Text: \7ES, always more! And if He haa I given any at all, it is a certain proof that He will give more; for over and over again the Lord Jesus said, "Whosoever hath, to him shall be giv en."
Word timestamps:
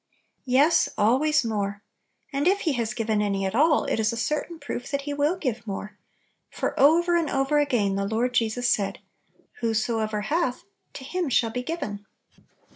\7ES, 0.47 0.89
always 0.97 1.45
more! 1.45 1.83
And 2.33 2.47
if 2.47 2.61
He 2.61 2.73
haa 2.73 2.85
I 2.89 2.93
given 2.95 3.21
any 3.21 3.45
at 3.45 3.53
all, 3.53 3.83
it 3.83 3.99
is 3.99 4.11
a 4.11 4.17
certain 4.17 4.57
proof 4.57 4.89
that 4.89 5.01
He 5.03 5.13
will 5.13 5.37
give 5.37 5.67
more; 5.67 5.95
for 6.49 6.73
over 6.79 7.15
and 7.15 7.29
over 7.29 7.59
again 7.59 7.97
the 7.97 8.07
Lord 8.07 8.33
Jesus 8.33 8.67
said, 8.67 8.97
"Whosoever 9.59 10.21
hath, 10.21 10.63
to 10.93 11.03
him 11.03 11.29
shall 11.29 11.51
be 11.51 11.61
giv 11.61 11.83
en." 11.83 12.05